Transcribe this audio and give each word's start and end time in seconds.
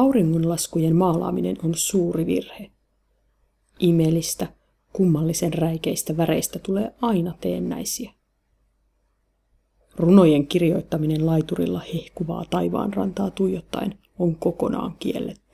Auringonlaskujen 0.00 0.96
maalaaminen 0.96 1.56
on 1.64 1.74
suuri 1.74 2.26
virhe. 2.26 2.70
Imelistä, 3.78 4.46
kummallisen 4.92 5.54
räikeistä 5.54 6.16
väreistä 6.16 6.58
tulee 6.58 6.94
aina 7.00 7.34
teennäisiä. 7.40 8.12
Runojen 9.96 10.46
kirjoittaminen 10.46 11.26
laiturilla 11.26 11.80
hehkuvaa 11.94 12.44
taivaanrantaa 12.50 13.30
tuijottaen 13.30 13.98
on 14.18 14.36
kokonaan 14.36 14.96
kielletty. 14.98 15.49